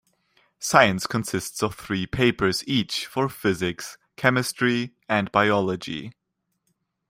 [0.57, 6.13] Science consists of three papers each for Physics, Chemistry, and Biology.